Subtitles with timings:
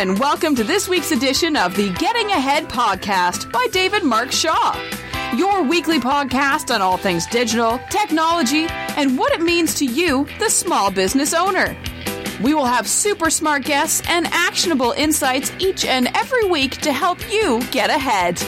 [0.00, 4.74] and welcome to this week's edition of the Getting Ahead podcast by David Mark Shaw.
[5.36, 8.64] Your weekly podcast on all things digital, technology,
[8.96, 11.76] and what it means to you, the small business owner.
[12.42, 17.18] We will have super smart guests and actionable insights each and every week to help
[17.30, 18.38] you get ahead.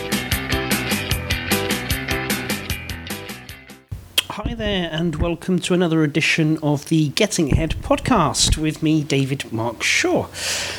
[4.37, 9.53] Hi there, and welcome to another edition of the Getting Ahead podcast with me, David
[9.53, 10.29] Mark Shaw.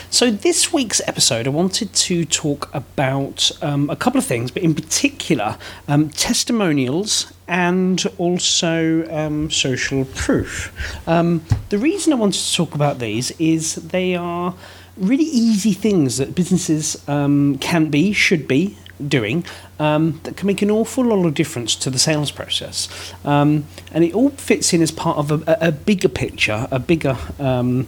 [0.09, 4.63] So, this week's episode, I wanted to talk about um, a couple of things, but
[4.63, 10.73] in particular, um, testimonials and also um, social proof.
[11.07, 14.55] Um, the reason I wanted to talk about these is they are
[14.97, 19.45] really easy things that businesses um, can be, should be, doing
[19.79, 23.13] um, that can make an awful lot of difference to the sales process.
[23.25, 27.17] Um, and it all fits in as part of a, a bigger picture, a bigger.
[27.39, 27.87] Um,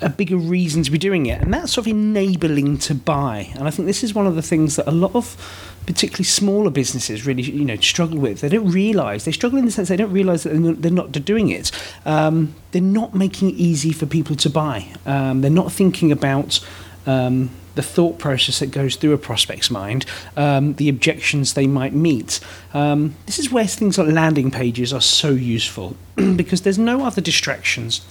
[0.00, 3.52] a bigger reason to be doing it, and that's sort of enabling to buy.
[3.56, 5.36] And I think this is one of the things that a lot of
[5.86, 8.40] particularly smaller businesses really you know struggle with.
[8.40, 10.50] They don't realise they struggle in the sense they don't realise that
[10.82, 11.72] they're not doing it.
[12.04, 14.86] Um, they're not making it easy for people to buy.
[15.06, 16.60] Um, they're not thinking about
[17.08, 20.04] um, the thought process that goes through a prospect's mind,
[20.36, 22.38] um, the objections they might meet.
[22.74, 25.96] Um, this is where things like landing pages are so useful
[26.36, 28.02] because there's no other distractions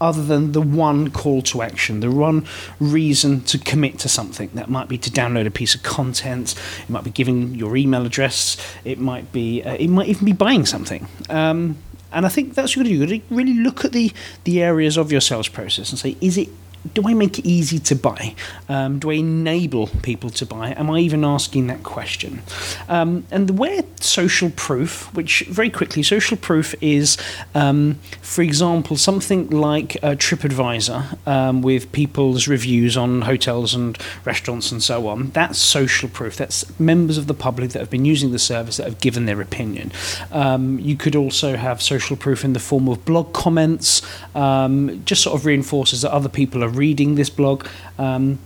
[0.00, 2.46] other than the one call to action, the one
[2.80, 4.50] reason to commit to something.
[4.52, 8.04] That might be to download a piece of content, it might be giving your email
[8.04, 11.06] address, it might be, uh, it might even be buying something.
[11.30, 11.78] Um,
[12.12, 13.14] and I think that's what you do.
[13.14, 14.12] You really look at the,
[14.44, 16.48] the areas of your sales process and say, is it
[16.92, 18.34] do I make it easy to buy?
[18.68, 20.72] Um, do I enable people to buy?
[20.72, 22.42] Am I even asking that question?
[22.88, 27.16] Um, and where social proof, which very quickly, social proof is,
[27.54, 34.82] um, for example, something like TripAdvisor um, with people's reviews on hotels and restaurants and
[34.82, 35.30] so on.
[35.30, 36.36] That's social proof.
[36.36, 39.40] That's members of the public that have been using the service that have given their
[39.40, 39.92] opinion.
[40.32, 44.02] Um, you could also have social proof in the form of blog comments,
[44.34, 47.66] um, just sort of reinforces that other people are reading this blog.
[47.98, 48.38] Um,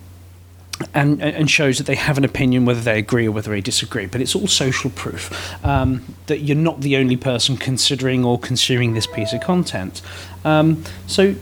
[0.94, 4.06] and, and shows that they have an opinion whether they agree or whether they disagree.
[4.06, 8.94] But it's all social proof um, that you're not the only person considering or consuming
[8.94, 10.03] this piece of content.
[10.44, 11.33] Um, so,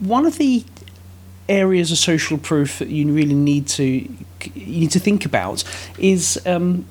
[0.00, 0.64] one of the
[1.48, 3.84] areas of social proof that you really need to
[4.54, 5.64] you need to think about
[5.98, 6.86] is um,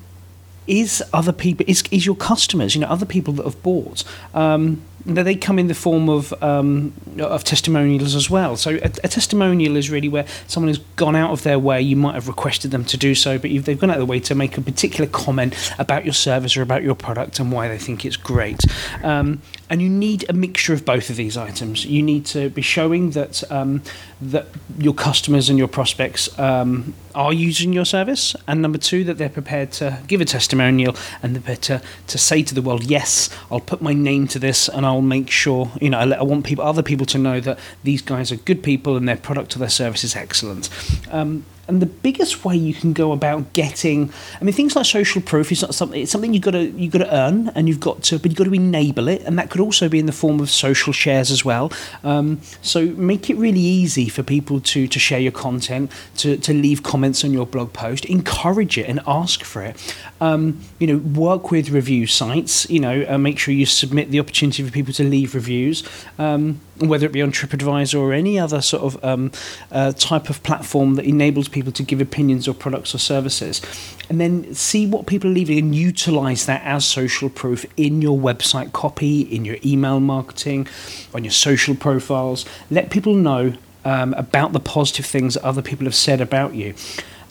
[0.66, 4.80] is other people is, is your customers you know other people that have bought um,
[5.04, 8.56] they come in the form of um, of testimonials as well.
[8.56, 11.80] So a, a, testimonial is really where someone has gone out of their way.
[11.80, 14.20] You might have requested them to do so, but they've gone out of their way
[14.20, 17.78] to make a particular comment about your service or about your product and why they
[17.78, 18.60] think it's great.
[19.02, 21.84] Um, and you need a mixture of both of these items.
[21.84, 23.82] You need to be showing that um,
[24.20, 29.16] that your customers and your prospects um, are using your service, and number two, that
[29.16, 32.84] they're prepared to give a testimonial and they're prepared to, to say to the world,
[32.84, 36.64] "Yes, I'll put my name to this, and make sure you know I want people,
[36.64, 39.68] other people, to know that these guys are good people and their product or their
[39.68, 40.68] service is excellent."
[41.10, 45.22] Um, and the biggest way you can go about getting, I mean, things like social
[45.22, 46.02] proof is not something.
[46.02, 48.36] It's something you've got to you got to earn, and you've got to, but you've
[48.36, 51.30] got to enable it, and that could also be in the form of social shares
[51.30, 51.72] as well.
[52.02, 56.52] Um, so make it really easy for people to to share your content, to to
[56.52, 59.96] leave comments on your blog post, encourage it, and ask for it.
[60.20, 62.68] Um, you know, work with review sites.
[62.68, 65.84] You know, make sure you submit the opportunity for people to leave reviews.
[66.18, 69.32] Um, whether it be on TripAdvisor or any other sort of um,
[69.70, 73.60] uh, type of platform that enables people to give opinions or products or services,
[74.08, 78.18] and then see what people are leaving and utilize that as social proof in your
[78.18, 80.66] website copy, in your email marketing,
[81.14, 82.44] on your social profiles.
[82.70, 83.54] Let people know
[83.84, 86.74] um, about the positive things that other people have said about you.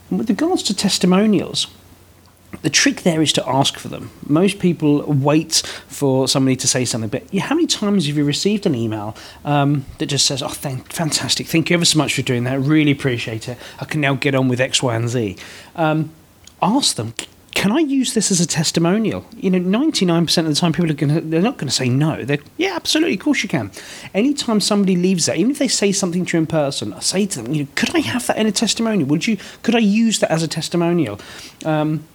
[0.09, 1.68] And with regards to testimonials,
[2.62, 4.12] the trick there is to ask for them.
[4.26, 8.66] Most people wait for somebody to say something, but how many times have you received
[8.66, 9.16] an email
[9.46, 11.48] um, that just says, "Oh, thank, fantastic!
[11.48, 12.59] Thank you ever so much for doing that.
[12.59, 13.58] Really appreciate it.
[13.79, 15.38] I can now get on with X, Y, and Z."
[15.76, 16.12] Um,
[16.62, 17.14] ask them.
[17.56, 19.26] Can I use this as a testimonial?
[19.35, 21.90] You know, ninety-nine percent of the time, people are going to—they're not going to say
[21.90, 22.23] no.
[22.23, 23.72] They're, yeah, absolutely, of course you can.
[24.14, 27.26] Anytime somebody leaves that, even if they say something to you in person, I say
[27.26, 29.09] to them, you know, could I have that in a testimonial?
[29.09, 29.38] Would you?
[29.64, 31.20] Could I use that as a testimonial?
[31.66, 32.06] Um,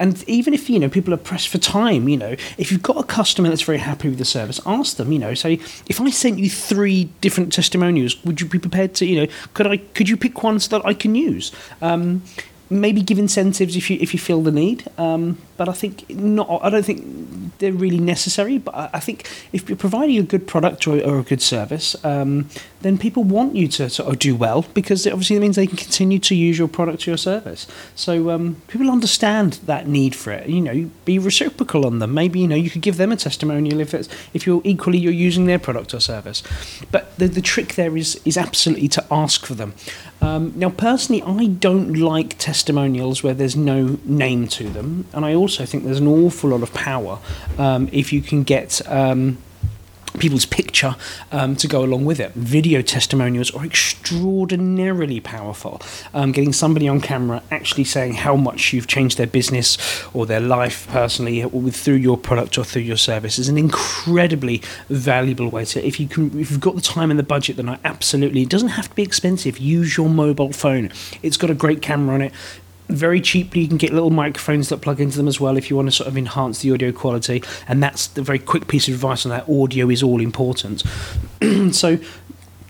[0.00, 2.96] and even if you know people are pressed for time, you know, if you've got
[2.96, 5.12] a customer that's very happy with the service, ask them.
[5.12, 9.06] You know, say if I sent you three different testimonials, would you be prepared to?
[9.06, 9.76] You know, could I?
[9.76, 11.52] Could you pick ones that I can use?
[11.82, 12.22] Um,
[12.70, 14.88] maybe give incentives if you if you feel the need.
[14.96, 16.48] Um, but I think not.
[16.62, 17.04] I don't think
[17.58, 18.56] they're really necessary.
[18.56, 22.48] But I, think if you're providing a good product or, or a good service, um,
[22.80, 25.76] then people want you to sort of do well because it obviously means they can
[25.76, 27.66] continue to use your product or your service.
[27.94, 30.48] So um, people understand that need for it.
[30.48, 32.14] You know, be reciprocal on them.
[32.14, 35.12] Maybe you know you could give them a testimonial if it's if you're equally you're
[35.12, 36.42] using their product or service.
[36.90, 39.74] But the the trick there is is absolutely to ask for them.
[40.22, 45.34] Um, now, personally, I don't like testimonials where there's no name to them, and I
[45.34, 47.18] also think there's an awful lot of power
[47.58, 48.80] um, if you can get.
[48.86, 49.38] Um,
[50.18, 50.96] people's picture
[51.30, 52.32] um, to go along with it.
[52.32, 55.80] Video testimonials are extraordinarily powerful.
[56.12, 59.78] Um, getting somebody on camera actually saying how much you've changed their business
[60.12, 64.62] or their life personally with, through your product or through your service is an incredibly
[64.88, 65.84] valuable way to.
[65.84, 68.42] If you can, if you've got the time and the budget, then I absolutely.
[68.42, 69.58] It doesn't have to be expensive.
[69.58, 70.90] Use your mobile phone.
[71.22, 72.32] It's got a great camera on it
[72.90, 75.76] very cheaply you can get little microphones that plug into them as well if you
[75.76, 77.42] want to sort of enhance the audio quality.
[77.68, 79.48] And that's the very quick piece of advice on that.
[79.48, 80.82] Audio is all important.
[81.72, 81.98] So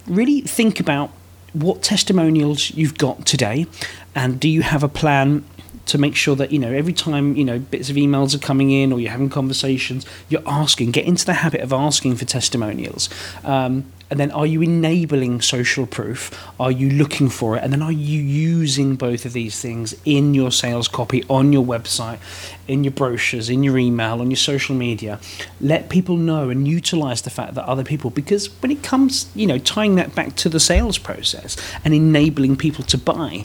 [0.06, 1.10] really think about
[1.52, 3.66] what testimonials you've got today.
[4.14, 5.44] And do you have a plan
[5.86, 8.70] to make sure that you know every time you know bits of emails are coming
[8.70, 13.08] in or you're having conversations you're asking get into the habit of asking for testimonials.
[13.44, 16.50] Um, and then are you enabling social proof?
[16.58, 17.62] Are you looking for it?
[17.62, 21.64] And then are you using both of these things in your sales copy on your
[21.64, 22.18] website
[22.66, 25.20] in your brochures in your email on your social media?
[25.60, 29.46] Let people know and utilize the fact that other people because when it comes you
[29.46, 33.44] know tying that back to the sales process and enabling people to buy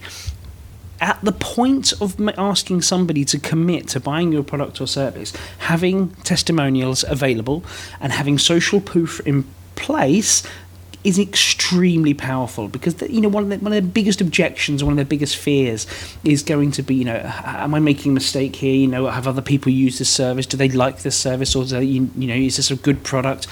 [1.01, 6.09] at the point of asking somebody to commit to buying your product or service, having
[6.23, 7.63] testimonials available
[7.99, 9.43] and having social proof in
[9.75, 10.43] place
[11.05, 14.93] is extremely powerful because you know one of the, one of the biggest objections, one
[14.93, 15.85] of the biggest fears,
[16.23, 18.73] is going to be you know am I making a mistake here?
[18.73, 20.47] You know have other people use this service?
[20.47, 23.47] Do they like this service or they, you, you know is this a good product?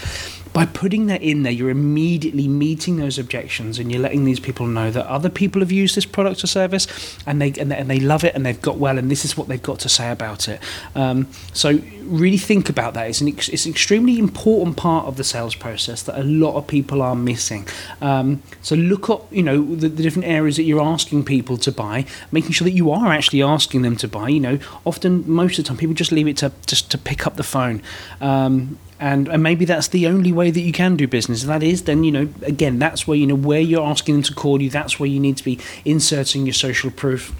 [0.53, 4.67] By putting that in there, you're immediately meeting those objections and you're letting these people
[4.67, 7.89] know that other people have used this product or service and they and they, and
[7.89, 10.11] they love it and they've got well and this is what they've got to say
[10.11, 10.61] about it.
[10.95, 13.07] Um, so really think about that.
[13.07, 16.55] It's an ex- it's an extremely important part of the sales process that a lot
[16.55, 17.67] of people are missing.
[17.99, 21.71] Um, so look at you know the, the different areas that you're asking people to
[21.71, 24.29] buy, making sure that you are actually asking them to buy.
[24.29, 27.25] You know, often most of the time people just leave it to just to pick
[27.25, 27.81] up the phone.
[28.21, 31.43] Um, and, and maybe that's the only way that you can do business.
[31.43, 34.23] And that is, then you know, again, that's where you know where you're asking them
[34.23, 34.69] to call you.
[34.69, 37.35] That's where you need to be inserting your social proof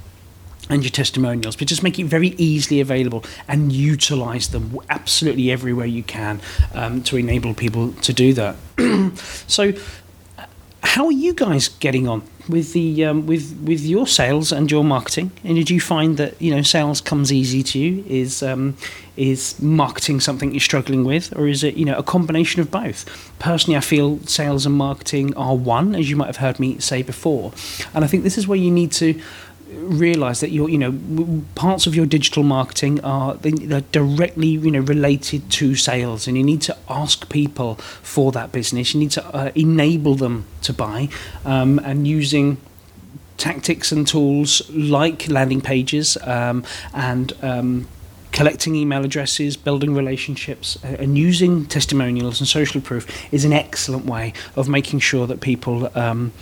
[0.70, 5.86] and your testimonials, but just make it very easily available and utilize them absolutely everywhere
[5.86, 6.42] you can
[6.74, 8.58] um, to enable people to do that.
[9.48, 9.72] so,
[10.84, 14.84] how are you guys getting on with the um, with with your sales and your
[14.84, 15.32] marketing?
[15.44, 18.04] And did you find that you know sales comes easy to you?
[18.06, 18.76] Is um,
[19.16, 23.34] is marketing something you're struggling with, or is it you know a combination of both?
[23.40, 27.02] Personally, I feel sales and marketing are one, as you might have heard me say
[27.02, 27.54] before,
[27.94, 29.20] and I think this is where you need to
[29.74, 34.80] realize that your you know parts of your digital marketing are they're directly you know
[34.80, 38.94] related to sales and you need to ask people for that business.
[38.94, 41.10] You need to uh, enable them to buy
[41.46, 42.58] um, and using
[43.38, 47.88] tactics and tools like landing pages um, and um,
[48.34, 54.34] collecting email addresses, building relationships, and using testimonials and social proof is an excellent way
[54.56, 56.34] of making sure that people um,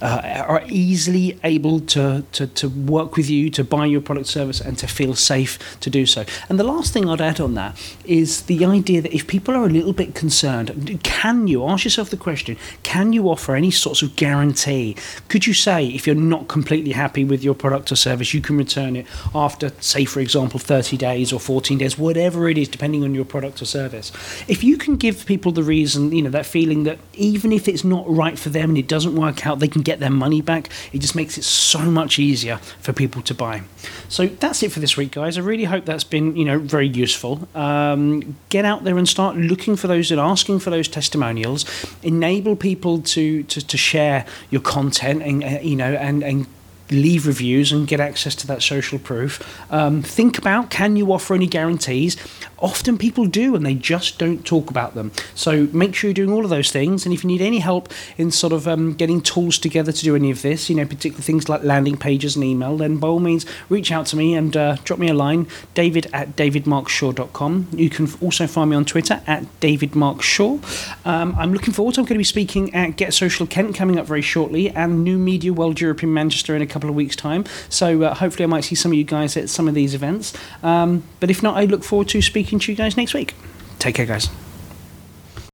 [0.00, 4.60] uh, are easily able to, to, to work with you, to buy your product service,
[4.60, 6.24] and to feel safe to do so.
[6.48, 9.64] And the last thing I'd add on that is the idea that if people are
[9.64, 14.02] a little bit concerned, can you ask yourself the question can you offer any sorts
[14.02, 14.96] of guarantee?
[15.28, 18.56] Could you say if you're not completely happy with your product or service, you can
[18.56, 23.04] return it after, say, for example, 30 days or 14 days, whatever it is, depending
[23.04, 24.12] on your product or service?
[24.48, 27.84] If you can give people the reason, you know, that feeling that even if it's
[27.84, 30.70] not right for them and it doesn't work out, they can get their money back.
[30.92, 33.62] It just makes it so much easier for people to buy.
[34.08, 35.38] So that's it for this week, guys.
[35.38, 37.48] I really hope that's been you know very useful.
[37.54, 41.64] Um, get out there and start looking for those and asking for those testimonials.
[42.02, 46.46] Enable people to to, to share your content and uh, you know and and
[46.94, 49.42] leave reviews and get access to that social proof.
[49.72, 52.16] Um, think about can you offer any guarantees?
[52.58, 55.12] Often people do and they just don't talk about them.
[55.34, 57.04] So make sure you're doing all of those things.
[57.04, 60.16] And if you need any help in sort of um, getting tools together to do
[60.16, 63.20] any of this, you know, particular things like landing pages and email, then by all
[63.20, 67.68] means reach out to me and uh, drop me a line, david at davidmarkshaw.com.
[67.72, 71.06] You can also find me on Twitter at davidmarkshaw.
[71.06, 73.98] Um, I'm looking forward to, I'm going to be speaking at Get Social Kent coming
[73.98, 76.96] up very shortly and New Media World Europe in Manchester in a couple couple of
[76.96, 77.44] weeks' time.
[77.68, 80.34] So uh, hopefully, I might see some of you guys at some of these events.
[80.62, 83.34] Um, but if not, I look forward to speaking to you guys next week.
[83.78, 84.28] Take care, guys.